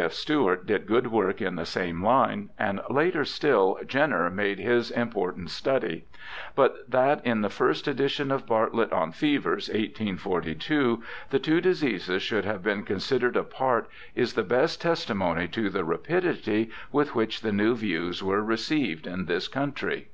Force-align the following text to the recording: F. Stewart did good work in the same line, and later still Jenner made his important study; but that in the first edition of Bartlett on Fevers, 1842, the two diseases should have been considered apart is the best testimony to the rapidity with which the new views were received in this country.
F. 0.00 0.12
Stewart 0.12 0.64
did 0.64 0.86
good 0.86 1.08
work 1.08 1.42
in 1.42 1.56
the 1.56 1.66
same 1.66 2.04
line, 2.04 2.50
and 2.56 2.80
later 2.88 3.24
still 3.24 3.76
Jenner 3.84 4.30
made 4.30 4.60
his 4.60 4.92
important 4.92 5.50
study; 5.50 6.04
but 6.54 6.88
that 6.88 7.20
in 7.26 7.40
the 7.40 7.50
first 7.50 7.88
edition 7.88 8.30
of 8.30 8.46
Bartlett 8.46 8.92
on 8.92 9.10
Fevers, 9.10 9.68
1842, 9.68 11.02
the 11.30 11.40
two 11.40 11.60
diseases 11.60 12.22
should 12.22 12.44
have 12.44 12.62
been 12.62 12.84
considered 12.84 13.36
apart 13.36 13.88
is 14.14 14.34
the 14.34 14.44
best 14.44 14.80
testimony 14.80 15.48
to 15.48 15.68
the 15.68 15.82
rapidity 15.82 16.70
with 16.92 17.16
which 17.16 17.40
the 17.40 17.50
new 17.50 17.74
views 17.74 18.22
were 18.22 18.40
received 18.44 19.04
in 19.04 19.24
this 19.24 19.48
country. 19.48 20.10